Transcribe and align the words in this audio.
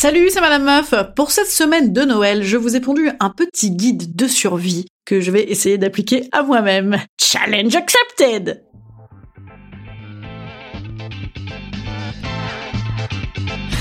Salut, 0.00 0.30
c'est 0.30 0.40
Madame 0.40 0.64
Meuf. 0.64 0.94
Pour 1.14 1.30
cette 1.30 1.50
semaine 1.50 1.92
de 1.92 2.00
Noël, 2.00 2.42
je 2.42 2.56
vous 2.56 2.74
ai 2.74 2.80
pondu 2.80 3.10
un 3.20 3.28
petit 3.28 3.70
guide 3.70 4.16
de 4.16 4.26
survie 4.26 4.86
que 5.04 5.20
je 5.20 5.30
vais 5.30 5.42
essayer 5.50 5.76
d'appliquer 5.76 6.26
à 6.32 6.42
moi-même. 6.42 6.96
Challenge 7.20 7.76
accepted! 7.76 8.64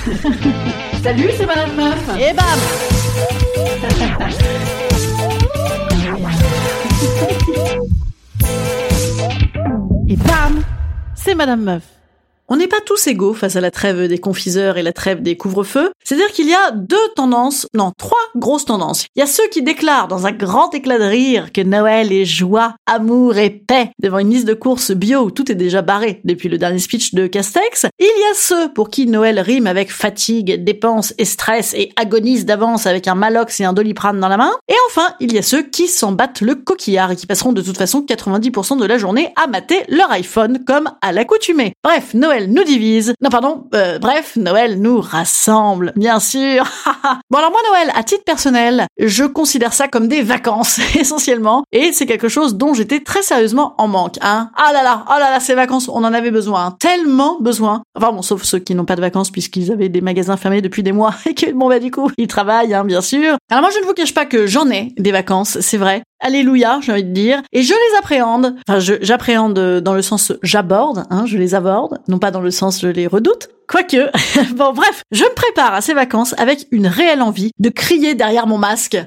Salut, 1.02 1.30
c'est 1.38 1.45
Madame 1.45 1.73
Meuf. 1.78 2.09
Et 2.20 2.33
bam! 2.33 2.59
Et 10.09 10.17
bam! 10.17 10.66
C'est 11.16 11.36
Madame 11.36 11.64
Meuf. 11.64 11.98
On 12.52 12.55
n'est 12.55 12.67
pas 12.67 12.81
tous 12.83 13.05
égaux 13.05 13.36
face 13.36 13.55
à 13.58 13.61
la 13.61 13.69
trêve 13.69 14.08
des 14.08 14.17
confiseurs 14.17 14.78
et 14.80 14.81
la 14.81 14.92
trêve 14.92 15.22
des 15.22 15.38
couvre-feux. 15.38 15.92
C'est-à-dire 16.03 16.31
qu'il 16.31 16.50
y 16.50 16.53
a 16.55 16.72
deux 16.72 16.97
tendances, 17.16 17.67
non, 17.75 17.92
trois 17.95 18.17
grosses 18.36 18.66
tendances. 18.66 19.05
Il 19.16 19.19
y 19.19 19.22
a 19.22 19.28
ceux 19.28 19.47
qui 19.50 19.61
déclarent 19.61 20.08
dans 20.08 20.25
un 20.25 20.31
grand 20.31 20.73
éclat 20.73 20.97
de 20.97 21.03
rire 21.03 21.53
que 21.53 21.61
Noël 21.61 22.11
est 22.11 22.25
joie, 22.25 22.73
amour 22.88 23.38
et 23.38 23.52
paix 23.52 23.92
devant 24.02 24.17
une 24.17 24.31
liste 24.31 24.47
de 24.47 24.55
courses 24.55 24.92
bio 24.92 25.25
où 25.25 25.30
tout 25.30 25.52
est 25.52 25.55
déjà 25.55 25.83
barré 25.83 26.22
depuis 26.23 26.50
le 26.50 26.58
dernier 26.58 26.80
speech 26.80 27.14
de 27.14 27.27
Castex. 27.27 27.86
Il 28.00 28.05
y 28.05 28.31
a 28.31 28.33
ceux 28.33 28.73
pour 28.73 28.89
qui 28.89 29.05
Noël 29.05 29.39
rime 29.39 29.67
avec 29.67 29.92
fatigue, 29.92 30.64
dépenses 30.64 31.14
et 31.20 31.25
stress 31.25 31.75
et 31.75 31.92
agonise 31.97 32.47
d'avance 32.47 32.88
avec 32.88 33.08
un 33.08 33.14
Malox 33.14 33.59
et 33.59 33.66
un 33.66 33.73
Doliprane 33.73 34.20
dans 34.20 34.27
la 34.27 34.38
main. 34.38 34.53
Et 34.67 34.75
enfin, 34.88 35.09
il 35.20 35.31
y 35.33 35.38
a 35.38 35.44
ceux 35.44 35.61
qui 35.61 35.88
s'en 35.88 36.14
battent 36.14 36.42
le 36.42 36.55
coquillard 36.55 37.11
et 37.11 37.16
qui 37.16 37.27
passeront 37.27 37.53
de 37.53 37.61
toute 37.61 37.77
façon 37.77 38.02
90% 38.02 38.80
de 38.80 38.86
la 38.88 38.97
journée 38.97 39.31
à 39.36 39.45
mater 39.45 39.83
leur 39.88 40.09
iPhone 40.09 40.64
comme 40.66 40.89
à 41.03 41.11
l'accoutumée. 41.11 41.73
Bref, 41.83 42.16
Noël 42.16 42.39
nous 42.48 42.64
divise. 42.64 43.14
Non, 43.22 43.30
pardon. 43.30 43.68
Euh, 43.73 44.00
bref, 44.00 44.36
Noël 44.36 44.80
nous 44.80 45.02
rassemble, 45.02 45.94
bien 45.95 46.20
sûr. 46.20 46.64
bon 47.30 47.38
alors 47.38 47.52
moi 47.52 47.59
Noël, 47.72 47.92
à 47.95 48.04
titre 48.04 48.23
personnel, 48.23 48.88
je 49.00 49.26
considère 49.26 49.73
ça 49.73 49.88
comme 49.88 50.08
des 50.08 50.22
vacances 50.22 50.80
essentiellement, 50.95 51.64
et 51.72 51.92
c'est 51.92 52.05
quelque 52.05 52.30
chose 52.30 52.55
dont 52.55 52.73
j'étais 52.73 53.02
très 53.02 53.22
sérieusement 53.22 53.76
en 53.77 53.88
manque. 53.88 54.17
Hein. 54.22 54.52
Ah 54.55 54.72
là 54.73 54.83
là, 54.83 55.05
oh 55.08 55.20
là 55.20 55.32
là, 55.32 55.39
ces 55.39 55.55
vacances, 55.55 55.89
on 55.89 56.04
en 56.04 56.14
avait 56.14 56.32
besoin, 56.32 56.67
hein. 56.67 56.76
tellement 56.80 57.38
besoin. 57.39 57.82
Enfin 57.95 58.11
bon, 58.11 58.22
sauf 58.22 58.44
ceux 58.44 58.60
qui 58.60 58.76
n'ont 58.76 58.86
pas 58.86 58.95
de 58.95 59.02
vacances 59.02 59.32
puisqu'ils 59.32 59.71
avaient 59.71 59.89
des 59.89 60.02
magasins 60.02 60.38
fermés 60.38 60.61
depuis 60.61 60.83
des 60.83 60.92
mois 60.92 61.14
et 61.26 61.33
que 61.33 61.52
bon 61.52 61.67
bah 61.67 61.80
du 61.80 61.92
coup 61.92 62.10
ils 62.17 62.27
travaillent, 62.27 62.73
hein, 62.73 62.86
bien 62.86 63.02
sûr. 63.02 63.36
Alors 63.52 63.61
moi 63.61 63.71
je 63.73 63.80
ne 63.80 63.86
vous 63.86 63.94
cache 63.94 64.14
pas 64.14 64.26
que 64.26 64.48
j'en 64.48 64.70
ai 64.70 64.94
des 64.98 65.11
vacances, 65.11 65.60
c'est 65.61 65.77
vrai. 65.77 66.04
Alléluia, 66.20 66.80
j'ai 66.82 66.92
envie 66.92 67.04
de 67.04 67.14
dire. 67.14 67.42
Et 67.54 67.64
je 67.64 67.74
les 67.74 67.98
appréhende. 67.98 68.56
Enfin, 68.68 68.80
j'appréhende 68.80 69.80
dans 69.80 69.94
le 69.94 70.02
sens 70.02 70.34
j'aborde, 70.44 71.06
hein, 71.10 71.26
je 71.26 71.38
les 71.38 71.56
aborde, 71.56 72.00
non 72.08 72.20
pas 72.20 72.32
dans 72.32 72.42
le 72.42 72.52
sens 72.52 72.82
je 72.82 72.88
les 72.88 73.08
redoute. 73.08 73.50
Quoique, 73.68 74.10
bon 74.56 74.74
bref, 74.74 75.04
je 75.12 75.24
me 75.24 75.34
prépare 75.34 75.74
à 75.74 75.82
ces 75.82 75.94
vacances 75.94 76.34
avec 76.38 76.68
une 76.72 76.88
réelle 76.88 77.22
envie 77.22 77.52
de 77.60 77.70
crier 77.70 78.16
derrière 78.16 78.48
mon 78.48 78.58
masque. 78.58 78.98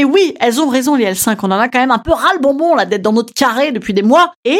Et 0.00 0.04
oui, 0.04 0.34
elles 0.40 0.62
ont 0.62 0.68
raison 0.70 0.94
les 0.94 1.12
L5, 1.12 1.36
on 1.42 1.50
en 1.50 1.58
a 1.58 1.68
quand 1.68 1.78
même 1.78 1.90
un 1.90 1.98
peu 1.98 2.12
ras 2.12 2.32
le 2.32 2.40
bonbon 2.40 2.74
là 2.74 2.86
d'être 2.86 3.02
dans 3.02 3.12
notre 3.12 3.34
carré 3.34 3.70
depuis 3.70 3.92
des 3.92 4.00
mois. 4.00 4.32
Et 4.46 4.58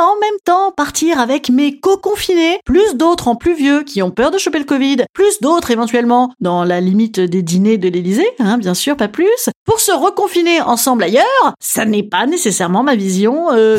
en 0.00 0.18
même 0.18 0.38
temps, 0.46 0.72
partir 0.74 1.20
avec 1.20 1.50
mes 1.50 1.78
co-confinés, 1.78 2.60
plus 2.64 2.94
d'autres 2.94 3.28
en 3.28 3.36
plus 3.36 3.52
vieux 3.52 3.82
qui 3.82 4.00
ont 4.02 4.10
peur 4.10 4.30
de 4.30 4.38
choper 4.38 4.58
le 4.58 4.64
Covid, 4.64 5.04
plus 5.12 5.38
d'autres 5.42 5.70
éventuellement 5.70 6.32
dans 6.40 6.64
la 6.64 6.80
limite 6.80 7.20
des 7.20 7.42
dîners 7.42 7.76
de 7.76 7.90
l'Elysée, 7.90 8.30
hein, 8.38 8.56
bien 8.56 8.72
sûr, 8.72 8.96
pas 8.96 9.08
plus, 9.08 9.50
pour 9.66 9.80
se 9.80 9.92
reconfiner 9.92 10.62
ensemble 10.62 11.02
ailleurs, 11.02 11.52
ça 11.60 11.84
n'est 11.84 12.02
pas 12.02 12.24
nécessairement 12.24 12.82
ma 12.82 12.96
vision. 12.96 13.52
Euh... 13.52 13.78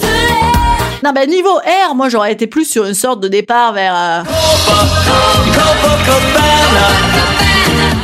Non 1.03 1.13
bah 1.15 1.25
niveau 1.25 1.49
R, 1.89 1.95
moi 1.95 2.09
j'aurais 2.09 2.33
été 2.33 2.45
plus 2.45 2.65
sur 2.65 2.85
une 2.85 2.93
sorte 2.93 3.21
de 3.21 3.27
départ 3.27 3.73
vers... 3.73 4.23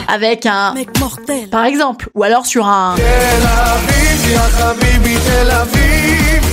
avec 0.08 0.46
un 0.46 0.74
mec 0.74 0.98
mortel. 1.00 1.50
par 1.50 1.66
exemple 1.66 2.10
ou 2.16 2.24
alors 2.24 2.46
sur 2.46 2.68
un 2.68 2.96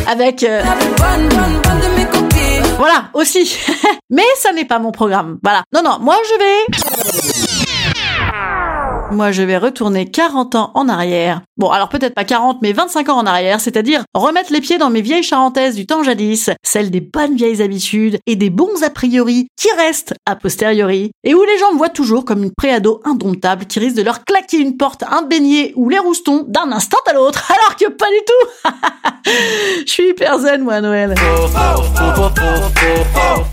avec 0.07 0.43
euh, 0.43 0.63
voilà 2.77 3.05
aussi. 3.15 3.57
Mais 4.11 4.23
ça 4.37 4.53
n'est 4.53 4.65
pas 4.65 4.79
mon 4.79 4.93
programme. 4.93 5.39
Voilà. 5.43 5.63
Non 5.73 5.83
non 5.83 5.99
moi 6.01 6.17
je 6.29 6.39
vais 6.39 7.34
moi, 9.11 9.33
je 9.33 9.43
vais 9.43 9.59
retourner 9.59 10.11
40 10.11 10.55
ans 10.55 10.71
en 10.75 10.89
arrière. 10.89 11.43
Bon, 11.57 11.71
alors 11.71 11.89
peut-être 11.89 12.15
pas 12.15 12.25
40, 12.25 12.63
mais 12.63 12.73
25 12.73 13.09
ans 13.11 13.19
en 13.19 13.27
arrière, 13.27 13.61
c'est-à-dire 13.61 14.03
remettre 14.15 14.53
les 14.53 14.61
pieds 14.61 14.79
dans 14.79 14.91
mes 14.91 15.03
vieilles 15.03 15.23
charentaises 15.23 15.77
du 15.77 15.87
temps 15.87 16.03
jadis, 16.03 16.51
celles 16.63 16.91
des 16.91 17.01
bonnes 17.01 17.37
vieilles 17.37 17.63
habitudes 17.63 18.19
et 18.27 18.35
des 18.35 18.51
bons 18.51 18.83
a 18.83 18.91
priori 18.91 19.47
qui 19.57 19.69
restent 19.77 20.15
a 20.27 20.37
posteriori, 20.37 21.13
et 21.23 21.35
où 21.35 21.43
les 21.45 21.59
gens 21.59 21.73
me 21.73 21.79
voient 21.79 21.89
toujours 21.91 22.25
comme 22.25 22.43
une 22.43 22.55
préado 22.55 23.01
indomptable 23.05 23.67
qui 23.67 23.79
risque 23.79 23.97
de 23.97 24.03
leur 24.03 24.25
claquer 24.25 24.59
une 24.59 24.77
porte, 24.77 25.05
un 25.05 25.23
beignet 25.23 25.73
ou 25.77 25.89
les 25.89 25.99
roustons 25.99 26.45
d'un 26.49 26.73
instant 26.73 26.99
à 27.09 27.13
l'autre, 27.13 27.45
alors 27.51 27.77
que 27.77 27.89
pas 27.91 28.07
du 28.07 28.25
tout 28.27 28.71
Je 29.87 29.91
suis 29.91 30.09
hyper 30.09 30.39
zen, 30.39 30.63
moi, 30.63 30.81
Noël. 30.81 31.15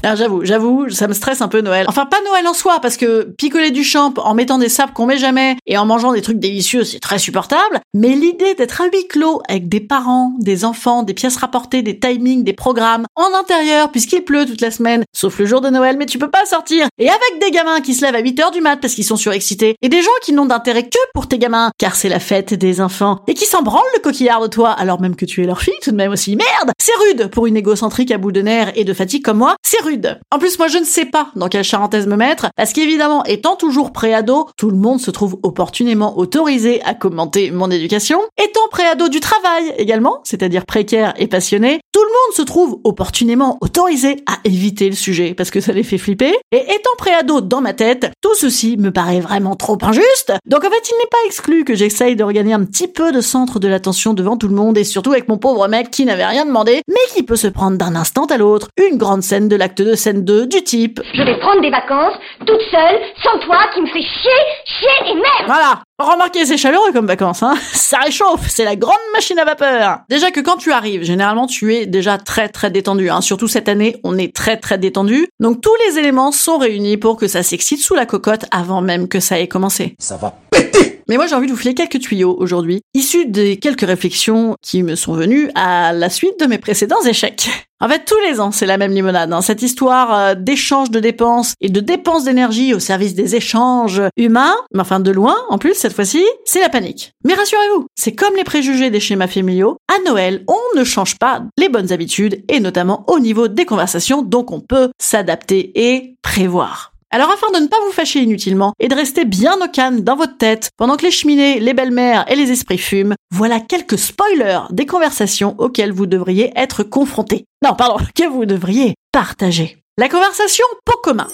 Alors 0.04 0.16
j'avoue, 0.16 0.44
j'avoue, 0.44 0.90
ça 0.90 1.08
me 1.08 1.14
stresse 1.14 1.42
un 1.42 1.48
peu 1.48 1.62
Noël. 1.62 1.86
Enfin, 1.88 2.06
pas 2.06 2.20
Noël 2.26 2.48
en 2.48 2.54
soi, 2.54 2.80
parce 2.82 2.98
que 2.98 3.34
picoler 3.38 3.72
du 3.72 3.84
champ 3.84 4.14
en 4.18 4.34
mettant 4.34 4.58
des 4.58 4.70
sapes 4.70 4.94
qu'on 4.94 5.06
met 5.06 5.18
jamais 5.18 5.41
et 5.66 5.78
en 5.78 5.86
mangeant 5.86 6.14
des 6.14 6.22
trucs 6.22 6.40
délicieux, 6.40 6.84
c'est 6.84 7.00
très 7.00 7.20
supportable. 7.20 7.80
Mais 7.94 8.16
l'idée 8.16 8.56
d'être 8.56 8.82
à 8.82 8.86
huis 8.86 9.08
clos 9.08 9.42
avec 9.48 9.70
des 9.70 9.80
parents, 9.80 10.34
des 10.40 10.66
enfants, 10.66 11.04
des 11.04 11.14
pièces 11.14 11.38
rapportées, 11.38 11.82
des 11.82 12.00
timings, 12.00 12.44
des 12.44 12.54
programmes, 12.54 13.06
en 13.16 13.38
intérieur 13.40 13.92
puisqu'il 13.92 14.24
pleut 14.24 14.46
toute 14.46 14.62
la 14.62 14.72
semaine, 14.72 15.04
sauf 15.14 15.40
le 15.40 15.46
jour 15.46 15.62
de 15.62 15.70
Noël, 15.70 15.96
mais 15.98 16.06
tu 16.06 16.18
peux 16.18 16.30
pas 16.30 16.46
sortir, 16.46 16.88
et 16.98 17.10
avec 17.10 17.40
des 17.42 17.52
gamins 17.52 17.82
qui 17.82 17.94
se 17.94 18.06
lèvent 18.06 18.16
à 18.16 18.20
8 18.20 18.40
heures 18.40 18.52
du 18.52 18.62
mat 18.62 18.78
parce 18.78 18.94
qu'ils 18.94 19.06
sont 19.06 19.18
surexcités, 19.18 19.76
et 19.82 19.90
des 19.90 20.02
gens 20.02 20.10
qui 20.24 20.34
n'ont 20.34 20.46
d'intérêt 20.46 20.84
que 20.84 20.98
pour 21.14 21.28
tes 21.28 21.38
gamins, 21.38 21.72
car 21.78 21.96
c'est 21.96 22.10
la 22.10 22.20
fête 22.20 22.54
des 22.54 22.82
enfants, 22.82 23.20
et 23.28 23.34
qui 23.34 23.46
s'en 23.46 23.62
branlent 23.62 23.82
le 23.96 24.02
coquillard 24.02 24.42
de 24.42 24.48
toi, 24.48 24.72
alors 24.72 25.02
même 25.02 25.16
que 25.16 25.26
tu 25.26 25.44
es 25.44 25.46
leur 25.46 25.62
fille 25.62 25.74
tout 25.82 25.92
de 25.92 25.96
même 25.96 26.12
aussi. 26.12 26.36
Merde 26.36 26.72
C'est 26.80 26.96
rude 27.08 27.30
pour 27.30 27.48
une 27.48 27.58
égocentrique 27.58 28.12
à 28.12 28.18
bout 28.18 28.32
de 28.32 28.42
nerfs 28.42 28.72
et 28.76 28.84
de 28.84 28.94
fatigue 28.94 29.24
comme 29.24 29.38
moi, 29.38 29.56
c'est 29.64 29.82
rude. 29.84 30.20
En 30.32 30.40
plus, 30.40 30.58
moi 30.58 30.68
je 30.68 30.78
ne 30.78 30.86
sais 30.86 31.06
pas 31.06 31.30
dans 31.36 31.48
quelle 31.48 31.64
charentaise 31.64 32.08
me 32.08 32.16
mettre, 32.16 32.50
parce 32.56 32.74
qu'évidemment, 32.74 33.24
étant 33.26 33.56
toujours 33.56 33.92
pré-ado, 33.92 34.48
tout 34.58 34.70
le 34.70 34.78
monde 34.78 35.00
se 35.00 35.12
trouve 35.12 35.31
opportunément 35.44 36.18
autorisé 36.18 36.82
à 36.84 36.94
commenter 36.94 37.52
mon 37.52 37.70
éducation. 37.72 38.20
Étant 38.38 38.68
préado 38.70 39.10
du 39.10 39.20
travail 39.20 39.74
également, 39.78 40.22
c'est-à-dire 40.24 40.66
précaire 40.66 41.14
et 41.18 41.28
passionné, 41.28 41.80
tout 41.94 42.02
le 42.02 42.08
monde 42.08 42.36
se 42.36 42.42
trouve 42.42 42.80
opportunément 42.84 43.58
autorisé 43.62 44.24
à 44.28 44.38
éviter 44.44 44.90
le 44.90 44.96
sujet 44.96 45.34
parce 45.34 45.52
que 45.52 45.60
ça 45.60 45.74
les 45.74 45.84
fait 45.84 45.98
flipper. 45.98 46.34
Et 46.52 46.58
étant 46.58 46.96
préado 46.98 47.42
dans 47.42 47.62
ma 47.62 47.74
tête, 47.74 48.12
tout 48.22 48.36
ceci 48.36 48.78
me 48.78 48.92
paraît 48.92 49.20
vraiment 49.20 49.56
trop 49.56 49.78
injuste. 49.82 50.34
Donc 50.46 50.64
en 50.64 50.70
fait, 50.70 50.90
il 50.90 50.98
n'est 50.98 51.10
pas 51.10 51.26
exclu 51.26 51.64
que 51.64 51.76
j'essaye 51.76 52.16
de 52.16 52.24
regagner 52.24 52.54
un 52.54 52.64
petit 52.64 52.88
peu 52.88 53.12
de 53.12 53.22
centre 53.22 53.60
de 53.60 53.68
l'attention 53.68 54.14
devant 54.14 54.38
tout 54.38 54.48
le 54.48 54.56
monde 54.56 54.78
et 54.78 54.84
surtout 54.84 55.12
avec 55.12 55.28
mon 55.28 55.38
pauvre 55.38 55.68
mec 55.68 55.92
qui 55.92 56.06
n'avait 56.06 56.26
rien 56.26 56.46
demandé, 56.46 56.82
mais 56.88 57.14
qui 57.14 57.24
peut 57.24 57.36
se 57.36 57.48
prendre 57.48 57.78
d'un 57.78 57.96
instant 57.96 58.26
à 58.26 58.38
l'autre 58.38 58.68
une 58.78 58.98
grande 58.98 59.24
scène 59.24 59.48
de 59.48 59.56
l'acte 59.56 59.82
de 59.82 59.96
scène 59.96 60.24
2 60.24 60.48
du 60.48 60.64
type 60.64 61.02
Je 61.14 61.24
vais 61.24 61.38
prendre 61.40 61.62
des 61.62 61.70
vacances, 61.70 62.14
toute 62.46 62.62
seule, 62.72 63.00
sans 63.24 63.40
toi, 63.40 63.58
qui 63.74 63.82
me 63.82 63.88
fait 63.88 64.02
chier, 64.02 64.42
chier 64.66 65.14
merde 65.22 65.46
Voilà 65.46 65.84
Remarquez, 66.00 66.46
c'est 66.46 66.58
chaleureux 66.58 66.92
comme 66.92 67.08
vacances, 67.08 67.44
hein 67.44 67.56
Ça 67.74 68.00
réchauffe, 68.00 68.48
c'est 68.48 68.66
la 68.66 68.76
grande 68.76 68.96
machine 69.14 69.38
à 69.40 69.46
vapeur 69.46 70.00
Déjà 70.10 70.32
que 70.32 70.40
quand 70.40 70.58
tu 70.58 70.72
arrives, 70.72 71.04
généralement 71.04 71.48
tu 71.48 71.76
es 71.76 71.86
déjà 71.86 72.18
très 72.18 72.50
très 72.50 72.72
détendu, 72.72 73.10
hein. 73.10 73.22
Surtout 73.22 73.48
cette 73.48 73.70
année, 73.70 73.98
on 74.04 74.18
est 74.18 74.36
très 74.36 74.58
très 74.58 74.78
détendu. 74.78 75.28
Donc 75.40 75.62
tous 75.62 75.76
les 75.88 76.00
éléments 76.00 76.32
sont 76.32 76.58
réunis 76.58 76.98
pour 76.98 77.18
que 77.18 77.28
ça 77.28 77.44
s'excite 77.44 77.82
sous 77.82 77.96
la 77.96 78.06
cocotte 78.06 78.46
avant 78.52 78.82
même 78.82 79.08
que 79.08 79.20
ça 79.20 79.40
ait 79.40 79.48
commencé. 79.48 79.96
Ça 80.00 80.18
va 80.18 80.34
péter 80.52 80.91
mais 81.08 81.18
moi, 81.18 81.28
j'ai 81.28 81.36
envie 81.36 81.48
de 81.48 81.52
vous 81.52 81.58
filer 81.58 81.74
quelques 81.74 82.00
tuyaux 82.00 82.36
aujourd'hui, 82.40 82.82
issus 82.94 83.26
des 83.26 83.58
quelques 83.58 83.82
réflexions 83.86 84.56
qui 84.62 84.84
me 84.84 84.96
sont 84.96 85.14
venues 85.14 85.50
à 85.56 85.94
la 85.94 86.10
suite 86.10 86.40
de 86.40 86.46
mes 86.46 86.58
précédents 86.58 87.02
échecs. 87.06 87.50
En 87.84 87.90
fait, 87.90 88.06
tous 88.06 88.20
les 88.30 88.40
ans, 88.40 88.52
c'est 88.52 88.68
la 88.68 88.78
même 88.78 88.92
limonade. 88.92 89.34
Hein. 89.34 89.42
Cette 89.42 89.64
histoire 89.64 90.14
euh, 90.14 90.36
d'échange 90.36 90.92
de 90.92 91.00
dépenses 91.00 91.56
et 91.62 91.70
de 91.70 91.80
dépenses 91.80 92.26
d'énergie 92.26 92.76
au 92.76 92.80
service 92.80 93.16
des 93.16 93.36
échanges 93.36 94.04
humains, 94.18 94.54
mais 94.72 94.82
enfin 94.82 95.00
de 95.00 95.10
loin, 95.10 95.36
en 95.50 95.58
plus, 95.58 95.74
cette 95.74 95.94
fois-ci, 95.94 96.24
c'est 96.46 96.62
la 96.62 96.70
panique. 96.70 97.14
Mais 97.26 97.34
rassurez-vous, 97.34 97.88
c'est 97.96 98.14
comme 98.14 98.36
les 98.36 98.44
préjugés 98.44 98.92
des 98.92 99.00
schémas 99.00 99.28
familiaux. 99.28 99.78
À 99.88 99.96
Noël, 100.08 100.44
on 100.48 100.80
ne 100.80 100.84
change 100.84 101.18
pas 101.18 101.42
les 101.58 101.70
bonnes 101.70 101.92
habitudes, 101.92 102.44
et 102.50 102.60
notamment 102.60 103.04
au 103.08 103.18
niveau 103.18 103.48
des 103.48 103.66
conversations, 103.66 104.22
donc 104.22 104.52
on 104.52 104.60
peut 104.60 104.92
s'adapter 105.00 105.72
et 105.74 106.16
prévoir. 106.22 106.91
Alors 107.14 107.30
afin 107.30 107.52
de 107.52 107.60
ne 107.60 107.68
pas 107.68 107.80
vous 107.86 107.92
fâcher 107.92 108.22
inutilement 108.22 108.74
et 108.80 108.88
de 108.88 108.96
rester 108.96 109.26
bien 109.26 109.60
au 109.62 109.68
calme 109.68 110.00
dans 110.00 110.16
votre 110.16 110.38
tête 110.38 110.72
pendant 110.78 110.96
que 110.96 111.04
les 111.04 111.12
cheminées, 111.12 111.60
les 111.60 111.74
belles-mères 111.74 112.24
et 112.32 112.36
les 112.36 112.52
esprits 112.52 112.78
fument, 112.78 113.16
voilà 113.34 113.60
quelques 113.60 113.98
spoilers 113.98 114.62
des 114.70 114.86
conversations 114.86 115.56
auxquelles 115.58 115.92
vous 115.92 116.06
devriez 116.06 116.54
être 116.56 116.84
confrontés. 116.84 117.46
Non, 117.64 117.76
pardon, 117.76 117.98
que 118.16 118.28
vous 118.28 118.46
devriez 118.46 118.96
partager. 119.12 119.78
La 119.98 120.08
conversation 120.08 120.66
pot 120.86 121.00
commun. 121.04 121.28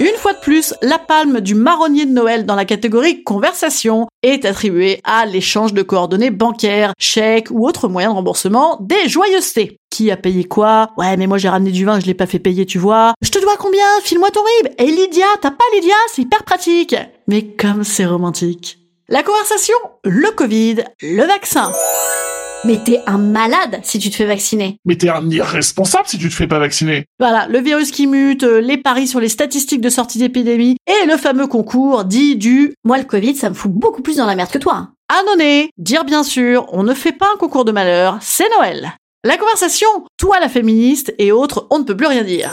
Une 0.00 0.16
fois 0.16 0.32
de 0.32 0.38
plus, 0.38 0.72
la 0.80 0.98
palme 0.98 1.42
du 1.42 1.54
marronnier 1.54 2.06
de 2.06 2.10
Noël 2.10 2.46
dans 2.46 2.54
la 2.54 2.64
catégorie 2.64 3.22
conversation 3.22 4.06
est 4.22 4.46
attribuée 4.46 4.98
à 5.04 5.26
l'échange 5.26 5.74
de 5.74 5.82
coordonnées 5.82 6.30
bancaires, 6.30 6.94
chèques 6.98 7.48
ou 7.50 7.68
autres 7.68 7.86
moyens 7.86 8.14
de 8.14 8.16
remboursement 8.16 8.78
des 8.80 9.10
joyeusetés. 9.10 9.76
Qui 9.90 10.10
a 10.10 10.16
payé 10.16 10.44
quoi? 10.44 10.88
Ouais, 10.96 11.18
mais 11.18 11.26
moi 11.26 11.36
j'ai 11.36 11.50
ramené 11.50 11.70
du 11.70 11.84
vin, 11.84 12.00
je 12.00 12.06
l'ai 12.06 12.14
pas 12.14 12.24
fait 12.24 12.38
payer, 12.38 12.64
tu 12.64 12.78
vois. 12.78 13.12
Je 13.20 13.28
te 13.28 13.38
dois 13.40 13.58
combien? 13.58 13.84
File-moi 14.02 14.30
ton 14.30 14.40
rib. 14.40 14.72
Et 14.78 14.86
Lydia, 14.86 15.26
t'as 15.42 15.50
pas 15.50 15.64
Lydia? 15.74 15.94
C'est 16.14 16.22
hyper 16.22 16.44
pratique. 16.44 16.96
Mais 17.28 17.54
comme 17.54 17.84
c'est 17.84 18.06
romantique. 18.06 18.78
La 19.10 19.22
conversation, 19.22 19.76
le 20.04 20.30
Covid, 20.30 20.76
le 21.02 21.26
vaccin. 21.26 21.70
Mais 22.64 22.78
t'es 22.84 23.00
un 23.06 23.16
malade 23.16 23.80
si 23.82 23.98
tu 23.98 24.10
te 24.10 24.16
fais 24.16 24.26
vacciner. 24.26 24.76
Mais 24.84 24.96
t'es 24.96 25.08
un 25.08 25.28
irresponsable 25.30 26.06
si 26.06 26.18
tu 26.18 26.28
te 26.28 26.34
fais 26.34 26.46
pas 26.46 26.58
vacciner. 26.58 27.06
Voilà, 27.18 27.46
le 27.48 27.58
virus 27.58 27.90
qui 27.90 28.06
mute, 28.06 28.42
euh, 28.42 28.60
les 28.60 28.76
paris 28.76 29.06
sur 29.06 29.18
les 29.18 29.30
statistiques 29.30 29.80
de 29.80 29.88
sortie 29.88 30.18
d'épidémie 30.18 30.76
et 30.86 31.06
le 31.06 31.16
fameux 31.16 31.46
concours 31.46 32.04
dit 32.04 32.36
du 32.36 32.74
Moi 32.84 32.98
le 32.98 33.04
Covid, 33.04 33.34
ça 33.34 33.48
me 33.48 33.54
fout 33.54 33.70
beaucoup 33.72 34.02
plus 34.02 34.16
dans 34.18 34.26
la 34.26 34.34
merde 34.36 34.50
que 34.50 34.58
toi. 34.58 34.90
Annonner, 35.08 35.70
dire 35.78 36.04
bien 36.04 36.22
sûr, 36.22 36.66
on 36.72 36.82
ne 36.82 36.92
fait 36.92 37.12
pas 37.12 37.28
un 37.34 37.38
concours 37.38 37.64
de 37.64 37.72
malheur, 37.72 38.18
c'est 38.20 38.48
Noël. 38.58 38.92
La 39.24 39.38
conversation, 39.38 39.88
toi 40.18 40.38
la 40.38 40.50
féministe 40.50 41.14
et 41.18 41.32
autres, 41.32 41.66
on 41.70 41.78
ne 41.78 41.84
peut 41.84 41.96
plus 41.96 42.06
rien 42.08 42.24
dire. 42.24 42.52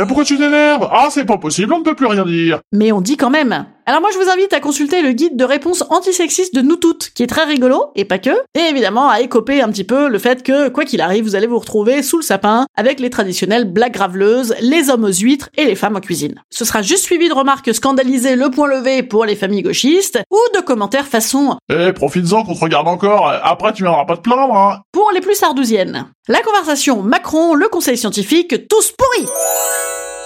Mais 0.00 0.06
pourquoi 0.06 0.24
tu 0.24 0.36
t'énerves? 0.36 0.88
Ah, 0.90 1.08
c'est 1.10 1.26
pas 1.26 1.38
possible, 1.38 1.72
on 1.74 1.78
ne 1.78 1.84
peut 1.84 1.94
plus 1.94 2.06
rien 2.06 2.24
dire. 2.24 2.60
Mais 2.72 2.90
on 2.90 3.00
dit 3.00 3.16
quand 3.16 3.30
même. 3.30 3.66
Alors 3.90 4.02
moi 4.02 4.10
je 4.12 4.18
vous 4.18 4.30
invite 4.30 4.52
à 4.52 4.60
consulter 4.60 5.02
le 5.02 5.10
guide 5.10 5.36
de 5.36 5.44
réponse 5.44 5.82
antisexiste 5.90 6.54
de 6.54 6.60
nous 6.60 6.76
toutes, 6.76 7.10
qui 7.12 7.24
est 7.24 7.26
très 7.26 7.42
rigolo, 7.42 7.90
et 7.96 8.04
pas 8.04 8.20
que, 8.20 8.30
et 8.54 8.68
évidemment 8.70 9.08
à 9.08 9.20
écoper 9.20 9.62
un 9.62 9.68
petit 9.68 9.82
peu 9.82 10.08
le 10.08 10.20
fait 10.20 10.44
que, 10.44 10.68
quoi 10.68 10.84
qu'il 10.84 11.00
arrive, 11.00 11.24
vous 11.24 11.34
allez 11.34 11.48
vous 11.48 11.58
retrouver 11.58 12.04
sous 12.04 12.16
le 12.16 12.22
sapin 12.22 12.66
avec 12.76 13.00
les 13.00 13.10
traditionnelles 13.10 13.64
blagues 13.64 13.94
graveleuses, 13.94 14.54
les 14.60 14.90
hommes 14.90 15.02
aux 15.02 15.12
huîtres 15.12 15.48
et 15.56 15.64
les 15.64 15.74
femmes 15.74 15.96
en 15.96 16.00
cuisine. 16.00 16.40
Ce 16.50 16.64
sera 16.64 16.82
juste 16.82 17.02
suivi 17.02 17.28
de 17.28 17.34
remarques 17.34 17.74
scandalisées 17.74 18.36
le 18.36 18.48
point 18.48 18.68
levé 18.68 19.02
pour 19.02 19.24
les 19.24 19.34
familles 19.34 19.62
gauchistes, 19.62 20.20
ou 20.30 20.38
de 20.54 20.60
commentaires 20.60 21.08
façon 21.08 21.56
Eh, 21.68 21.92
profites-en 21.92 22.44
qu'on 22.44 22.54
te 22.54 22.60
regarde 22.60 22.86
encore, 22.86 23.28
après 23.42 23.72
tu 23.72 23.82
viendras 23.82 24.04
pas 24.04 24.16
te 24.16 24.22
plaindre, 24.22 24.54
hein 24.54 24.82
Pour 24.92 25.10
les 25.12 25.20
plus 25.20 25.34
sardousiennes. 25.34 26.06
La 26.28 26.42
conversation 26.42 27.02
Macron, 27.02 27.54
le 27.54 27.66
conseil 27.66 27.98
scientifique, 27.98 28.68
tous 28.68 28.92
pourris 28.92 29.26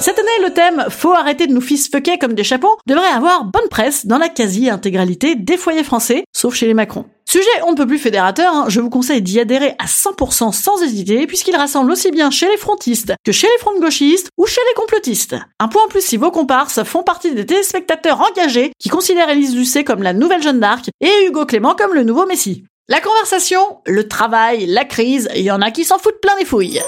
cette 0.00 0.18
année, 0.18 0.28
le 0.42 0.52
thème 0.52 0.86
Faut 0.90 1.12
arrêter 1.12 1.46
de 1.46 1.52
nous 1.52 1.60
fils-fucker 1.60 2.18
comme 2.18 2.34
des 2.34 2.44
chapeaux 2.44 2.76
devrait 2.86 3.06
avoir 3.06 3.44
bonne 3.44 3.68
presse 3.70 4.06
dans 4.06 4.18
la 4.18 4.28
quasi-intégralité 4.28 5.34
des 5.34 5.56
foyers 5.56 5.84
français, 5.84 6.24
sauf 6.32 6.54
chez 6.54 6.66
les 6.66 6.74
Macron. 6.74 7.06
Sujet 7.26 7.48
on 7.66 7.72
ne 7.72 7.76
peut 7.76 7.86
plus 7.86 7.98
fédérateur, 7.98 8.54
hein, 8.54 8.64
je 8.68 8.80
vous 8.80 8.90
conseille 8.90 9.22
d'y 9.22 9.40
adhérer 9.40 9.74
à 9.78 9.86
100% 9.86 10.52
sans 10.52 10.82
hésiter, 10.82 11.26
puisqu'il 11.26 11.56
rassemble 11.56 11.90
aussi 11.90 12.10
bien 12.10 12.30
chez 12.30 12.48
les 12.48 12.56
frontistes 12.56 13.14
que 13.24 13.32
chez 13.32 13.46
les 13.46 13.58
fronts 13.58 13.80
gauchistes 13.80 14.28
ou 14.36 14.46
chez 14.46 14.60
les 14.68 14.74
complotistes. 14.74 15.36
Un 15.58 15.68
point 15.68 15.82
en 15.84 15.88
plus 15.88 16.04
si 16.04 16.16
vos 16.16 16.30
comparses 16.30 16.82
font 16.84 17.02
partie 17.02 17.34
des 17.34 17.46
téléspectateurs 17.46 18.20
engagés 18.20 18.72
qui 18.78 18.88
considèrent 18.88 19.30
Élise 19.30 19.56
Lucet 19.56 19.84
comme 19.84 20.02
la 20.02 20.12
nouvelle 20.12 20.42
Jeanne 20.42 20.60
d'Arc 20.60 20.90
et 21.00 21.26
Hugo 21.26 21.46
Clément 21.46 21.74
comme 21.74 21.94
le 21.94 22.04
nouveau 22.04 22.26
Messie. 22.26 22.64
La 22.88 23.00
conversation, 23.00 23.78
le 23.86 24.06
travail, 24.06 24.66
la 24.66 24.84
crise, 24.84 25.28
il 25.34 25.42
y 25.42 25.50
en 25.50 25.62
a 25.62 25.70
qui 25.70 25.84
s'en 25.84 25.98
foutent 25.98 26.20
plein 26.20 26.36
des 26.38 26.44
fouilles. 26.44 26.82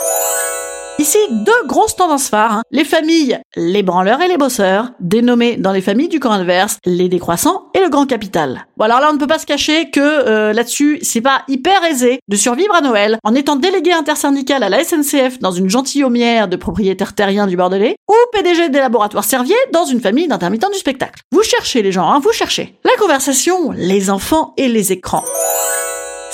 Ici, 0.98 1.18
deux 1.30 1.66
grosses 1.66 1.94
tendances 1.94 2.28
phares. 2.28 2.52
Hein. 2.52 2.62
Les 2.70 2.84
familles, 2.84 3.38
les 3.54 3.82
branleurs 3.82 4.22
et 4.22 4.28
les 4.28 4.38
bosseurs, 4.38 4.92
dénommées 4.98 5.56
dans 5.56 5.72
les 5.72 5.82
familles 5.82 6.08
du 6.08 6.20
camp 6.20 6.30
inverse, 6.30 6.78
les 6.86 7.10
décroissants 7.10 7.66
et 7.74 7.80
le 7.80 7.90
grand 7.90 8.06
capital. 8.06 8.66
Bon 8.78 8.86
là, 8.86 9.06
on 9.10 9.12
ne 9.12 9.18
peut 9.18 9.26
pas 9.26 9.38
se 9.38 9.44
cacher 9.44 9.90
que 9.90 10.00
euh, 10.00 10.54
là-dessus, 10.54 10.98
c'est 11.02 11.20
pas 11.20 11.42
hyper 11.48 11.84
aisé 11.84 12.20
de 12.28 12.36
survivre 12.36 12.74
à 12.74 12.80
Noël 12.80 13.18
en 13.24 13.34
étant 13.34 13.56
délégué 13.56 13.92
intersyndical 13.92 14.62
à 14.62 14.70
la 14.70 14.82
SNCF 14.82 15.38
dans 15.38 15.50
une 15.50 15.68
gentilhommière 15.68 16.48
de 16.48 16.56
propriétaires 16.56 17.14
terriens 17.14 17.46
du 17.46 17.58
Bordelais 17.58 17.96
ou 18.08 18.14
PDG 18.32 18.70
des 18.70 18.78
laboratoires 18.78 19.24
Servier 19.24 19.56
dans 19.72 19.84
une 19.84 20.00
famille 20.00 20.28
d'intermittents 20.28 20.70
du 20.70 20.78
spectacle. 20.78 21.20
Vous 21.30 21.42
cherchez 21.42 21.82
les 21.82 21.92
gens, 21.92 22.08
hein, 22.08 22.20
vous 22.20 22.32
cherchez. 22.32 22.78
La 22.84 22.96
conversation, 22.98 23.70
les 23.72 24.08
enfants 24.08 24.54
et 24.56 24.68
les 24.68 24.92
écrans. 24.92 25.24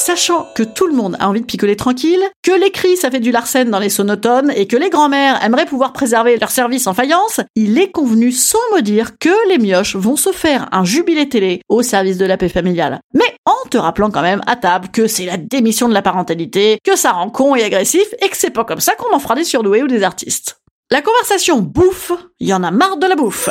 Sachant 0.04 0.48
que 0.56 0.64
tout 0.64 0.88
le 0.88 0.94
monde 0.94 1.16
a 1.20 1.28
envie 1.28 1.42
de 1.42 1.46
picoler 1.46 1.76
tranquille, 1.76 2.20
que 2.42 2.50
les 2.50 2.72
cris 2.72 2.96
ça 2.96 3.08
fait 3.08 3.20
du 3.20 3.30
larcène 3.30 3.70
dans 3.70 3.78
les 3.78 3.88
sonotones 3.88 4.50
et 4.56 4.66
que 4.66 4.76
les 4.76 4.90
grands-mères 4.90 5.40
aimeraient 5.44 5.64
pouvoir 5.64 5.92
préserver 5.92 6.36
leur 6.38 6.50
service 6.50 6.88
en 6.88 6.92
faïence, 6.92 7.38
il 7.54 7.78
est 7.78 7.92
convenu 7.92 8.32
sans 8.32 8.58
me 8.74 8.80
dire 8.80 9.16
que 9.20 9.48
les 9.48 9.58
mioches 9.58 9.94
vont 9.94 10.16
se 10.16 10.32
faire 10.32 10.68
un 10.72 10.84
jubilé 10.84 11.28
télé 11.28 11.60
au 11.68 11.82
service 11.82 12.18
de 12.18 12.26
la 12.26 12.36
paix 12.36 12.48
familiale. 12.48 12.98
Mais 13.14 13.36
en 13.44 13.68
te 13.70 13.78
rappelant 13.78 14.10
quand 14.10 14.22
même 14.22 14.40
à 14.48 14.56
table 14.56 14.88
que 14.88 15.06
c'est 15.06 15.24
la 15.24 15.36
démission 15.36 15.88
de 15.88 15.94
la 15.94 16.02
parentalité, 16.02 16.78
que 16.82 16.96
ça 16.96 17.12
rend 17.12 17.30
con 17.30 17.54
et 17.54 17.62
agressif 17.62 18.12
et 18.20 18.28
que 18.28 18.36
c'est 18.36 18.50
pas 18.50 18.64
comme 18.64 18.80
ça 18.80 18.96
qu'on 18.96 19.14
en 19.14 19.20
fera 19.20 19.36
des 19.36 19.44
surdoués 19.44 19.84
ou 19.84 19.86
des 19.86 20.02
artistes. 20.02 20.56
La 20.90 21.00
conversation 21.00 21.60
bouffe, 21.60 22.10
il 22.40 22.48
y 22.48 22.54
en 22.54 22.64
a 22.64 22.72
marre 22.72 22.96
de 22.96 23.06
la 23.06 23.14
bouffe. 23.14 23.48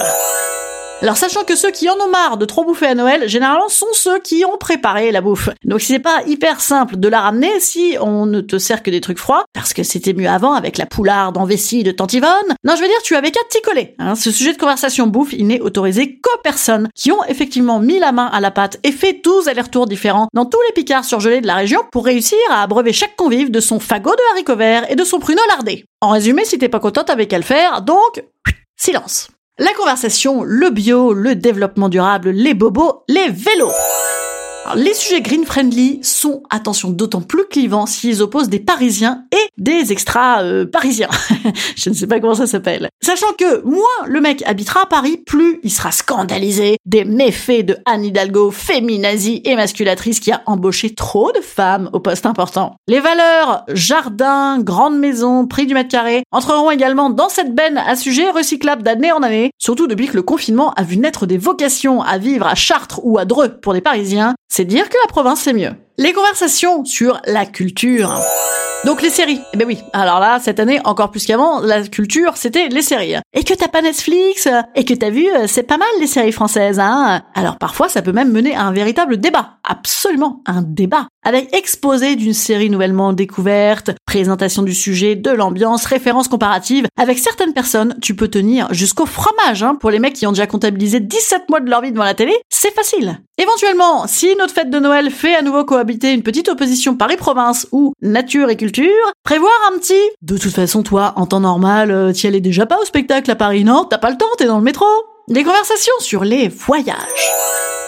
Alors 1.01 1.17
sachant 1.17 1.43
que 1.43 1.55
ceux 1.55 1.71
qui 1.71 1.89
en 1.89 1.95
ont 1.95 2.11
marre 2.11 2.37
de 2.37 2.45
trop 2.45 2.63
bouffer 2.63 2.85
à 2.85 2.93
Noël, 2.93 3.27
généralement 3.27 3.69
sont 3.69 3.91
ceux 3.91 4.19
qui 4.19 4.45
ont 4.45 4.57
préparé 4.59 5.11
la 5.11 5.21
bouffe. 5.21 5.49
Donc 5.65 5.81
c'est 5.81 5.97
pas 5.97 6.21
hyper 6.27 6.61
simple 6.61 6.97
de 6.97 7.07
la 7.07 7.21
ramener 7.21 7.59
si 7.59 7.97
on 7.99 8.27
ne 8.27 8.39
te 8.39 8.59
sert 8.59 8.83
que 8.83 8.91
des 8.91 9.01
trucs 9.01 9.17
froids, 9.17 9.45
parce 9.51 9.73
que 9.73 9.81
c'était 9.81 10.13
mieux 10.13 10.29
avant 10.29 10.53
avec 10.53 10.77
la 10.77 10.85
poularde 10.85 11.39
en 11.39 11.45
vessie 11.45 11.81
de 11.81 11.91
Tante 11.91 12.13
Yvonne. 12.13 12.29
Non, 12.63 12.75
je 12.75 12.81
veux 12.81 12.87
dire, 12.87 13.01
tu 13.03 13.15
avais 13.15 13.31
qu'à 13.31 13.39
t'y 13.49 13.59
coller. 13.63 13.95
Hein. 13.97 14.13
Ce 14.13 14.29
sujet 14.29 14.53
de 14.53 14.59
conversation 14.59 15.07
bouffe, 15.07 15.33
il 15.33 15.47
n'est 15.47 15.59
autorisé 15.59 16.19
qu'aux 16.19 16.39
personnes 16.43 16.87
qui 16.93 17.11
ont 17.11 17.23
effectivement 17.23 17.79
mis 17.79 17.97
la 17.97 18.11
main 18.11 18.27
à 18.27 18.39
la 18.39 18.51
pâte 18.51 18.77
et 18.83 18.91
fait 18.91 19.21
12 19.23 19.47
allers-retours 19.47 19.87
différents 19.87 20.27
dans 20.35 20.45
tous 20.45 20.61
les 20.67 20.73
picards 20.73 21.05
surgelés 21.05 21.41
de 21.41 21.47
la 21.47 21.55
région 21.55 21.79
pour 21.91 22.05
réussir 22.05 22.37
à 22.51 22.61
abreuver 22.61 22.93
chaque 22.93 23.15
convive 23.15 23.49
de 23.49 23.59
son 23.59 23.79
fagot 23.79 24.11
de 24.11 24.31
haricots 24.33 24.55
verts 24.55 24.91
et 24.91 24.95
de 24.95 25.03
son 25.03 25.17
pruneau 25.17 25.41
lardé. 25.49 25.83
En 25.99 26.09
résumé, 26.09 26.45
si 26.45 26.59
t'es 26.59 26.69
pas 26.69 26.79
contente 26.79 27.09
avec 27.09 27.33
le 27.33 27.41
faire, 27.41 27.81
donc 27.81 28.23
silence. 28.77 29.29
La 29.59 29.73
conversation, 29.73 30.43
le 30.43 30.69
bio, 30.69 31.13
le 31.13 31.35
développement 31.35 31.89
durable, 31.89 32.29
les 32.29 32.53
bobos, 32.53 33.03
les 33.07 33.29
vélos 33.29 33.71
les 34.75 34.93
sujets 34.93 35.21
green 35.21 35.45
friendly 35.45 35.99
sont, 36.03 36.43
attention, 36.49 36.89
d'autant 36.89 37.21
plus 37.21 37.45
clivants 37.45 37.85
s'ils 37.85 38.21
opposent 38.21 38.49
des 38.49 38.59
Parisiens 38.59 39.25
et 39.31 39.49
des 39.57 39.91
extra 39.91 40.41
euh. 40.41 40.65
Je 41.75 41.89
ne 41.89 41.95
sais 41.95 42.07
pas 42.07 42.19
comment 42.19 42.35
ça 42.35 42.47
s'appelle. 42.47 42.89
Sachant 43.01 43.33
que 43.37 43.63
moins 43.63 43.85
le 44.05 44.21
mec 44.21 44.43
habitera 44.45 44.83
à 44.83 44.85
Paris, 44.85 45.17
plus 45.17 45.59
il 45.63 45.71
sera 45.71 45.91
scandalisé 45.91 46.77
des 46.85 47.05
méfaits 47.05 47.65
de 47.65 47.77
Anne 47.85 48.05
Hidalgo, 48.05 48.51
féminazie 48.51 49.41
et 49.45 49.55
masculatrice 49.55 50.19
qui 50.19 50.31
a 50.31 50.41
embauché 50.45 50.93
trop 50.93 51.31
de 51.31 51.41
femmes 51.41 51.89
au 51.93 51.99
poste 51.99 52.25
important. 52.25 52.75
Les 52.87 52.99
valeurs 52.99 53.65
jardin, 53.73 54.59
grande 54.59 54.97
maison, 54.97 55.45
prix 55.47 55.65
du 55.65 55.73
mètre 55.73 55.89
carré 55.89 56.23
entreront 56.31 56.71
également 56.71 57.09
dans 57.09 57.29
cette 57.29 57.53
benne 57.53 57.77
à 57.77 57.95
sujet 57.95 58.29
recyclable 58.29 58.83
d'année 58.83 59.11
en 59.11 59.23
année, 59.23 59.51
surtout 59.57 59.87
depuis 59.87 60.07
que 60.07 60.15
le 60.15 60.23
confinement 60.23 60.73
a 60.73 60.83
vu 60.83 60.97
naître 60.97 61.25
des 61.25 61.37
vocations 61.37 62.01
à 62.01 62.17
vivre 62.17 62.47
à 62.47 62.55
Chartres 62.55 62.99
ou 63.03 63.17
à 63.17 63.25
Dreux 63.25 63.59
pour 63.59 63.73
les 63.73 63.81
Parisiens, 63.81 64.35
c'est 64.51 64.65
dire 64.65 64.89
que 64.89 64.97
la 65.01 65.07
province 65.07 65.39
c'est 65.39 65.53
mieux. 65.53 65.71
Les 66.01 66.13
conversations 66.13 66.83
sur 66.83 67.21
la 67.27 67.45
culture. 67.45 68.19
Donc 68.85 69.03
les 69.03 69.11
séries. 69.11 69.39
Eh 69.53 69.57
ben 69.57 69.67
oui. 69.67 69.77
Alors 69.93 70.19
là, 70.19 70.39
cette 70.39 70.59
année, 70.59 70.79
encore 70.83 71.11
plus 71.11 71.27
qu'avant, 71.27 71.59
la 71.59 71.83
culture, 71.83 72.35
c'était 72.35 72.67
les 72.69 72.81
séries. 72.81 73.13
Et 73.33 73.43
que 73.43 73.53
t'as 73.53 73.67
pas 73.67 73.83
Netflix, 73.83 74.47
et 74.73 74.83
que 74.83 74.95
t'as 74.95 75.11
vu, 75.11 75.27
euh, 75.29 75.45
c'est 75.45 75.61
pas 75.61 75.77
mal 75.77 75.87
les 75.99 76.07
séries 76.07 76.31
françaises, 76.31 76.79
hein. 76.79 77.21
Alors 77.35 77.59
parfois, 77.59 77.89
ça 77.89 78.01
peut 78.01 78.11
même 78.11 78.31
mener 78.31 78.55
à 78.55 78.63
un 78.63 78.71
véritable 78.71 79.17
débat. 79.17 79.57
Absolument, 79.63 80.41
un 80.47 80.63
débat. 80.63 81.07
Avec 81.23 81.55
exposé 81.55 82.15
d'une 82.15 82.33
série 82.33 82.71
nouvellement 82.71 83.13
découverte, 83.13 83.91
présentation 84.07 84.63
du 84.63 84.73
sujet, 84.73 85.15
de 85.15 85.29
l'ambiance, 85.29 85.85
références 85.85 86.27
comparatives. 86.27 86.87
Avec 86.99 87.19
certaines 87.19 87.53
personnes, 87.53 87.95
tu 88.01 88.15
peux 88.15 88.29
tenir 88.29 88.73
jusqu'au 88.73 89.05
fromage, 89.05 89.61
hein. 89.61 89.75
Pour 89.75 89.91
les 89.91 89.99
mecs 89.99 90.15
qui 90.15 90.25
ont 90.25 90.31
déjà 90.31 90.47
comptabilisé 90.47 90.99
17 90.99 91.49
mois 91.49 91.59
de 91.59 91.69
leur 91.69 91.81
vie 91.81 91.91
devant 91.91 92.03
la 92.03 92.15
télé, 92.15 92.33
c'est 92.49 92.73
facile. 92.73 93.19
Éventuellement, 93.37 94.07
si 94.07 94.35
notre 94.37 94.53
fête 94.53 94.69
de 94.71 94.79
Noël 94.79 95.11
fait 95.11 95.35
à 95.35 95.41
nouveau 95.41 95.65
cohabiter 95.65 95.90
une 95.91 96.23
petite 96.23 96.49
opposition 96.49 96.95
Paris-Province 96.95 97.67
ou 97.71 97.93
nature 98.01 98.49
et 98.49 98.57
culture, 98.57 98.85
prévoir 99.23 99.51
un 99.71 99.77
petit. 99.77 99.93
De 100.21 100.37
toute 100.37 100.53
façon, 100.53 100.83
toi, 100.83 101.13
en 101.15 101.25
temps 101.25 101.39
normal, 101.39 101.91
euh, 101.91 102.11
t'y 102.11 102.27
allais 102.27 102.41
déjà 102.41 102.65
pas 102.65 102.79
au 102.81 102.85
spectacle 102.85 103.29
à 103.31 103.35
Paris, 103.35 103.63
non 103.63 103.85
T'as 103.89 103.97
pas 103.97 104.09
le 104.09 104.17
temps, 104.17 104.25
t'es 104.37 104.45
dans 104.45 104.57
le 104.57 104.63
métro. 104.63 104.85
Des 105.31 105.45
conversations 105.45 105.93
sur 105.99 106.25
les 106.25 106.49
voyages. 106.49 106.97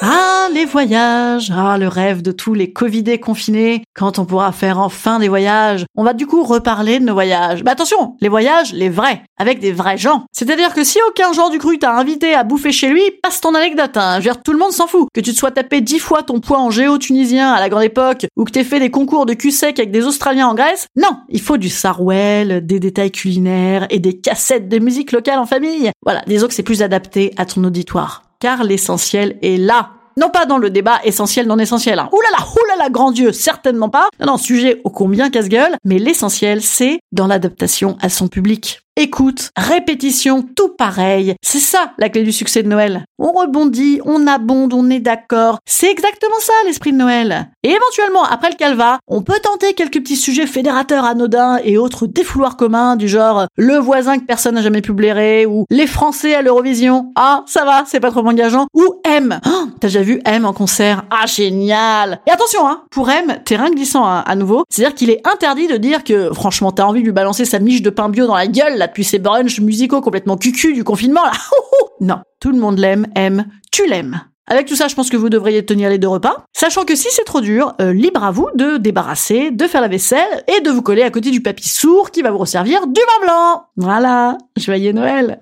Ah, 0.02 0.50
les 0.54 0.66
voyages. 0.66 1.52
Ah, 1.56 1.78
le 1.78 1.88
rêve 1.88 2.22
de 2.22 2.32
tous 2.32 2.54
les 2.54 2.72
Covidés 2.72 3.20
confinés. 3.20 3.84
Quand 3.96 4.20
on 4.20 4.26
pourra 4.26 4.52
faire 4.52 4.80
enfin 4.80 5.20
des 5.20 5.30
voyages. 5.30 5.86
On 5.96 6.04
va 6.04 6.14
du 6.14 6.28
coup 6.28 6.44
reparler 6.44 7.00
de 7.00 7.06
nos 7.06 7.14
voyages. 7.14 7.64
Mais 7.64 7.72
attention, 7.72 8.16
les 8.20 8.28
voyages, 8.28 8.74
les 8.74 8.90
vrais. 8.90 9.24
Avec 9.38 9.60
des 9.60 9.72
vrais 9.72 9.98
gens. 9.98 10.26
C'est-à-dire 10.32 10.74
que 10.74 10.84
si 10.84 11.00
aucun 11.08 11.32
genre 11.32 11.50
du 11.50 11.58
cru 11.58 11.80
t'a 11.80 11.96
invité 11.96 12.34
à 12.34 12.44
bouffer 12.44 12.72
chez 12.72 12.90
lui, 12.90 13.02
passe 13.22 13.40
ton 13.40 13.56
anecdote, 13.56 13.96
hein. 13.96 14.20
Je 14.20 14.30
tout 14.44 14.52
le 14.52 14.58
monde 14.58 14.72
s'en 14.72 14.88
fout. 14.88 15.08
Que 15.14 15.22
tu 15.22 15.32
te 15.32 15.38
sois 15.38 15.52
tapé 15.52 15.80
dix 15.80 16.00
fois 16.00 16.24
ton 16.24 16.40
poids 16.40 16.60
en 16.60 16.70
géo-tunisien 16.70 17.52
à 17.52 17.60
la 17.60 17.70
grande 17.70 17.84
époque, 17.84 18.26
ou 18.36 18.44
que 18.44 18.52
t'aies 18.52 18.64
fait 18.64 18.80
des 18.80 18.90
concours 18.90 19.26
de 19.26 19.34
cul 19.34 19.52
sec 19.52 19.80
avec 19.80 19.92
des 19.92 20.06
Australiens 20.06 20.48
en 20.48 20.54
Grèce. 20.54 20.88
Non, 20.96 21.18
il 21.30 21.40
faut 21.40 21.58
du 21.58 21.70
sarwell, 21.70 22.66
des 22.66 22.80
détails 22.80 23.12
culinaires 23.12 23.86
et 23.90 24.00
des 24.00 24.20
cassettes 24.20 24.70
de 24.70 24.80
musique 24.80 25.12
locale 25.12 25.40
en 25.40 25.46
famille. 25.46 25.92
Voilà, 26.04 26.24
disons 26.28 26.48
que 26.48 26.54
c'est 26.54 26.64
plus 26.64 26.82
adapté 26.82 27.33
à 27.38 27.46
ton 27.46 27.64
auditoire 27.64 28.24
car 28.44 28.66
l'essentiel 28.66 29.38
est 29.42 29.56
là. 29.56 29.92
Non 30.18 30.30
pas 30.30 30.46
dans 30.46 30.58
le 30.58 30.70
débat 30.70 31.00
essentiel 31.06 31.48
non 31.48 31.60
essentiel. 31.60 31.98
Hein. 31.98 32.10
Oulala, 32.12 32.46
oulala, 32.62 32.90
grand 32.90 33.12
Dieu, 33.12 33.32
certainement 33.32 33.88
pas. 33.88 34.10
Non, 34.20 34.34
non, 34.34 34.38
sujet 34.38 34.82
ô 34.84 34.90
combien 34.90 35.30
casse-gueule, 35.30 35.78
mais 35.86 35.98
l'essentiel, 35.98 36.62
c'est 36.62 37.00
dans 37.14 37.26
l'adaptation 37.26 37.98
à 38.02 38.10
son 38.10 38.28
public. 38.28 38.82
Écoute, 38.96 39.50
répétition, 39.58 40.44
tout 40.56 40.70
pareil. 40.70 41.34
C'est 41.42 41.58
ça 41.58 41.94
la 41.98 42.10
clé 42.10 42.22
du 42.22 42.32
succès 42.32 42.62
de 42.62 42.68
Noël. 42.68 43.06
On 43.18 43.32
rebondit, 43.32 44.00
on 44.06 44.28
abonde, 44.28 44.72
on 44.72 44.88
est 44.92 45.00
d'accord. 45.00 45.58
C'est 45.66 45.90
exactement 45.90 46.40
ça 46.40 46.54
l'esprit 46.68 46.92
de 46.92 46.98
Noël. 46.98 47.50
Et 47.64 47.70
éventuellement, 47.72 48.24
après 48.24 48.52
le 48.52 48.56
calva, 48.56 49.00
on 49.08 49.24
peut 49.24 49.40
tenter 49.42 49.74
quelques 49.74 50.00
petits 50.00 50.16
sujets 50.16 50.46
fédérateurs 50.46 51.06
anodins 51.06 51.58
et 51.64 51.80
autres 51.80 52.06
défouloirs 52.06 52.56
communs 52.56 52.96
du 52.96 53.08
genre 53.08 53.48
le 53.58 53.78
voisin 53.78 54.20
que 54.20 54.26
personne 54.26 54.54
n'a 54.56 54.62
jamais 54.62 54.82
pu 54.82 54.94
blairer 54.94 55.48
ou 55.48 55.66
les 55.72 55.88
Français 55.88 56.36
à 56.36 56.44
l'Eurovision. 56.44 57.12
Ah, 57.16 57.44
ça 57.48 57.66
va, 57.66 57.86
c'est 57.88 58.00
pas 58.00 58.12
trop 58.12 58.28
engageant. 58.28 58.68
Ou 58.76 59.02
M. 59.06 59.40
Oh, 59.48 59.70
T'as 59.80 59.88
déjà 59.88 60.04
vu 60.04 60.22
M 60.26 60.46
en 60.46 60.54
concert 60.54 61.04
Ah, 61.10 61.26
génial. 61.26 62.20
Et 62.28 62.32
attention, 62.32 62.68
hein, 62.68 62.84
pour 62.92 63.10
M, 63.10 63.40
terrain 63.44 63.72
glissant 63.72 64.06
à, 64.06 64.20
à 64.20 64.36
nouveau. 64.36 64.66
C'est-à-dire 64.70 64.94
qu'il 64.96 65.10
est 65.10 65.26
interdit 65.28 65.68
de 65.68 65.78
dire 65.78 66.04
que 66.04 66.32
franchement 66.32 66.72
t'as 66.72 66.84
envie 66.84 67.00
de 67.00 67.06
lui 67.06 67.12
balancer 67.12 67.46
sa 67.46 67.58
miche 67.58 67.82
de 67.82 67.90
pain 67.90 68.10
bio 68.10 68.28
dans 68.28 68.36
la 68.36 68.46
gueule 68.46 68.83
depuis 68.88 69.04
ces 69.04 69.20
brunchs 69.20 69.60
musicaux 69.60 70.02
complètement 70.02 70.38
cucu 70.38 70.74
du 70.74 70.84
confinement, 70.84 71.24
là. 71.24 71.32
non, 72.02 72.22
tout 72.40 72.52
le 72.52 72.60
monde 72.60 72.80
l'aime, 72.80 73.08
aime, 73.16 73.46
tu 73.72 73.88
l'aimes. 73.88 74.22
Avec 74.48 74.68
tout 74.68 74.76
ça, 74.76 74.90
je 74.90 74.96
pense 74.96 75.10
que 75.10 75.16
vous 75.16 75.30
devriez 75.30 75.66
tenir 75.66 75.90
les 75.90 75.98
deux 75.98 76.10
repas, 76.10 76.44
sachant 76.52 76.84
que 76.84 76.96
si 76.96 77.08
c'est 77.12 77.24
trop 77.24 77.40
dur, 77.40 77.74
euh, 77.80 77.94
libre 77.94 78.24
à 78.24 78.32
vous 78.32 78.50
de 78.56 78.76
débarrasser, 78.76 79.52
de 79.52 79.68
faire 79.68 79.82
la 79.82 79.88
vaisselle 79.88 80.44
et 80.48 80.60
de 80.60 80.70
vous 80.70 80.82
coller 80.82 81.04
à 81.04 81.12
côté 81.12 81.32
du 81.32 81.42
papy 81.42 81.70
sourd 81.70 82.12
qui 82.12 82.22
va 82.22 82.32
vous 82.32 82.40
resservir 82.40 82.86
du 82.88 83.00
vin 83.00 83.26
blanc. 83.26 83.64
Voilà, 83.78 84.38
joyeux 84.58 84.92
Noël. 84.92 85.42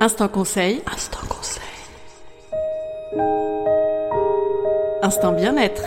Instant 0.00 0.28
conseil. 0.28 0.82
Instant 0.92 1.20
conseil. 1.28 1.62
Instant 5.02 5.32
bien-être. 5.32 5.82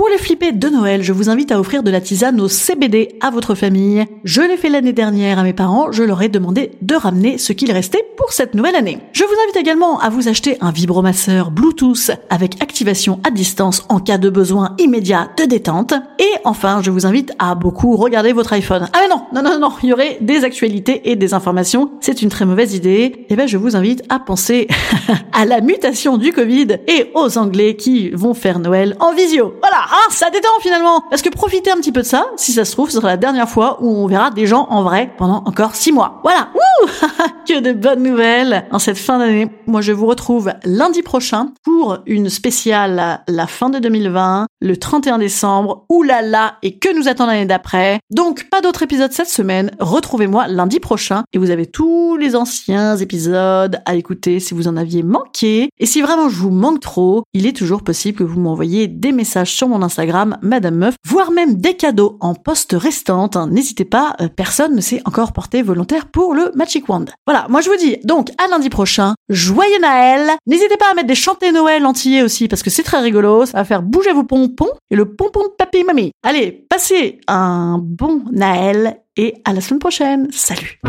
Pour 0.00 0.08
les 0.08 0.16
flipper 0.16 0.52
de 0.52 0.68
Noël, 0.70 1.02
je 1.02 1.12
vous 1.12 1.28
invite 1.28 1.52
à 1.52 1.60
offrir 1.60 1.82
de 1.82 1.90
la 1.90 2.00
tisane 2.00 2.40
au 2.40 2.48
CBD 2.48 3.16
à 3.20 3.28
votre 3.28 3.54
famille. 3.54 4.06
Je 4.24 4.40
l'ai 4.40 4.56
fait 4.56 4.70
l'année 4.70 4.94
dernière 4.94 5.38
à 5.38 5.42
mes 5.42 5.52
parents, 5.52 5.92
je 5.92 6.02
leur 6.02 6.22
ai 6.22 6.30
demandé 6.30 6.70
de 6.80 6.94
ramener 6.94 7.36
ce 7.36 7.52
qu'il 7.52 7.70
restait 7.70 8.06
pour 8.16 8.32
cette 8.32 8.54
nouvelle 8.54 8.76
année. 8.76 8.98
Je 9.12 9.24
vous 9.24 9.34
invite 9.44 9.58
également 9.58 10.00
à 10.00 10.08
vous 10.08 10.26
acheter 10.26 10.56
un 10.62 10.70
vibromasseur 10.70 11.50
Bluetooth 11.50 12.12
avec 12.30 12.62
activation 12.62 13.20
à 13.24 13.30
distance 13.30 13.84
en 13.90 14.00
cas 14.00 14.16
de 14.16 14.30
besoin 14.30 14.74
immédiat 14.78 15.28
de 15.36 15.44
détente. 15.44 15.92
Et 16.18 16.32
enfin, 16.44 16.80
je 16.82 16.90
vous 16.90 17.04
invite 17.04 17.32
à 17.38 17.54
beaucoup 17.54 17.94
regarder 17.96 18.32
votre 18.32 18.54
iPhone. 18.54 18.88
Ah 18.94 19.00
mais 19.02 19.08
non, 19.08 19.26
non, 19.34 19.42
non, 19.42 19.58
non, 19.58 19.74
il 19.82 19.90
y 19.90 19.92
aurait 19.92 20.16
des 20.22 20.44
actualités 20.44 21.10
et 21.10 21.16
des 21.16 21.34
informations. 21.34 21.90
C'est 22.00 22.22
une 22.22 22.30
très 22.30 22.46
mauvaise 22.46 22.72
idée. 22.74 23.26
Eh 23.28 23.36
ben, 23.36 23.46
je 23.46 23.58
vous 23.58 23.76
invite 23.76 24.02
à 24.08 24.18
penser 24.18 24.66
à 25.34 25.44
la 25.44 25.60
mutation 25.60 26.16
du 26.16 26.32
Covid 26.32 26.78
et 26.88 27.10
aux 27.14 27.36
Anglais 27.36 27.76
qui 27.76 28.08
vont 28.08 28.32
faire 28.32 28.60
Noël 28.60 28.96
en 28.98 29.12
visio. 29.12 29.56
Voilà, 29.60 29.89
ah, 29.90 30.06
ça 30.10 30.30
détend 30.30 30.48
finalement. 30.60 31.02
Parce 31.10 31.22
que 31.22 31.28
profitez 31.28 31.70
un 31.70 31.76
petit 31.76 31.92
peu 31.92 32.02
de 32.02 32.06
ça. 32.06 32.26
Si 32.36 32.52
ça 32.52 32.64
se 32.64 32.72
trouve, 32.72 32.90
ce 32.90 32.96
sera 32.96 33.08
la 33.08 33.16
dernière 33.16 33.48
fois 33.48 33.78
où 33.80 33.88
on 33.88 34.06
verra 34.06 34.30
des 34.30 34.46
gens 34.46 34.66
en 34.70 34.82
vrai 34.82 35.12
pendant 35.18 35.42
encore 35.46 35.74
six 35.74 35.92
mois. 35.92 36.20
Voilà. 36.22 36.48
Wouh 36.54 36.88
que 37.46 37.60
de 37.60 37.72
bonnes 37.72 38.02
nouvelles 38.02 38.66
en 38.70 38.78
cette 38.78 38.98
fin 38.98 39.18
d'année. 39.18 39.48
Moi, 39.66 39.80
je 39.80 39.92
vous 39.92 40.06
retrouve 40.06 40.52
lundi 40.64 41.02
prochain 41.02 41.52
pour 41.64 41.98
une 42.06 42.28
spéciale 42.28 43.22
la 43.26 43.46
fin 43.46 43.70
de 43.70 43.78
2020, 43.78 44.46
le 44.60 44.76
31 44.76 45.18
décembre. 45.18 45.86
Oulala 45.88 46.56
et 46.62 46.78
que 46.78 46.96
nous 46.96 47.08
attend 47.08 47.26
l'année 47.26 47.46
d'après. 47.46 47.98
Donc, 48.10 48.48
pas 48.50 48.60
d'autres 48.60 48.82
épisodes 48.82 49.12
cette 49.12 49.28
semaine. 49.28 49.72
Retrouvez-moi 49.80 50.46
lundi 50.48 50.80
prochain 50.80 51.24
et 51.32 51.38
vous 51.38 51.50
avez 51.50 51.66
tous 51.66 52.16
les 52.16 52.36
anciens 52.36 52.96
épisodes 52.96 53.80
à 53.84 53.94
écouter 53.96 54.40
si 54.40 54.54
vous 54.54 54.68
en 54.68 54.76
aviez 54.76 55.02
manqué. 55.02 55.70
Et 55.78 55.86
si 55.86 56.00
vraiment 56.02 56.28
je 56.28 56.36
vous 56.36 56.50
manque 56.50 56.80
trop, 56.80 57.24
il 57.32 57.46
est 57.46 57.56
toujours 57.56 57.82
possible 57.82 58.18
que 58.18 58.24
vous 58.24 58.40
m'envoyiez 58.40 58.88
des 58.88 59.12
messages 59.12 59.52
sur 59.52 59.68
mon 59.68 59.79
Instagram, 59.82 60.38
Madame 60.42 60.76
Meuf, 60.76 60.94
voire 61.06 61.30
même 61.30 61.56
des 61.56 61.74
cadeaux 61.74 62.16
en 62.20 62.34
poste 62.34 62.74
restante. 62.78 63.36
Hein. 63.36 63.48
N'hésitez 63.50 63.84
pas, 63.84 64.14
euh, 64.20 64.28
personne 64.28 64.74
ne 64.74 64.80
s'est 64.80 65.02
encore 65.04 65.32
porté 65.32 65.62
volontaire 65.62 66.06
pour 66.06 66.34
le 66.34 66.50
Magic 66.54 66.88
Wand. 66.88 67.06
Voilà, 67.26 67.46
moi 67.48 67.60
je 67.60 67.70
vous 67.70 67.76
dis 67.76 67.96
donc 68.04 68.30
à 68.38 68.48
lundi 68.48 68.70
prochain, 68.70 69.14
joyeux 69.28 69.80
Noël. 69.80 70.30
N'hésitez 70.46 70.76
pas 70.76 70.90
à 70.90 70.94
mettre 70.94 71.08
des 71.08 71.14
chantés 71.14 71.52
Noël 71.52 71.84
entiers 71.86 72.22
aussi 72.22 72.48
parce 72.48 72.62
que 72.62 72.70
c'est 72.70 72.82
très 72.82 73.00
rigolo, 73.00 73.46
ça 73.46 73.58
va 73.58 73.64
faire 73.64 73.82
bouger 73.82 74.12
vos 74.12 74.24
pompons 74.24 74.70
et 74.90 74.96
le 74.96 75.14
pompon 75.14 75.42
de 75.44 75.54
papy 75.56 75.84
mamie. 75.84 76.12
Allez, 76.22 76.66
passez 76.68 77.20
un 77.28 77.78
bon 77.82 78.22
Noël 78.32 79.00
et 79.16 79.34
à 79.44 79.52
la 79.52 79.60
semaine 79.60 79.80
prochaine. 79.80 80.28
Salut 80.32 80.80